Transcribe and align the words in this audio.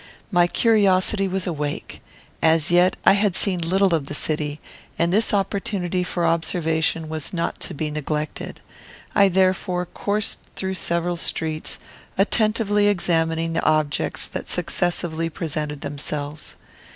My 0.31 0.47
curiosity 0.47 1.27
was 1.27 1.45
awake. 1.45 2.01
As 2.41 2.71
yet 2.71 2.95
I 3.05 3.11
had 3.13 3.35
seen 3.35 3.59
little 3.59 3.93
of 3.93 4.07
the 4.07 4.15
city, 4.15 4.59
and 4.97 5.13
this 5.13 5.31
opportunity 5.31 6.03
for 6.03 6.25
observation 6.25 7.07
was 7.07 7.33
not 7.33 7.59
to 7.59 7.75
be 7.75 7.91
neglected. 7.91 8.61
I 9.13 9.27
therefore 9.29 9.85
coursed 9.85 10.39
through 10.55 10.73
several 10.73 11.17
streets, 11.17 11.77
attentively 12.17 12.87
examining 12.87 13.53
the 13.53 13.63
objects 13.63 14.27
that 14.29 14.49
successively 14.49 15.29
presented 15.29 15.81
themselves. 15.81 16.55